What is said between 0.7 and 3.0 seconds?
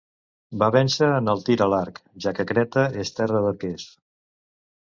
vèncer en el tir a l'arc, ja que Creta